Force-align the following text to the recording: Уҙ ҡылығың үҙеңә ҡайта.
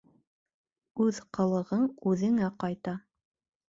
Уҙ 1.05 1.21
ҡылығың 1.39 1.87
үҙеңә 2.13 2.53
ҡайта. 2.67 3.01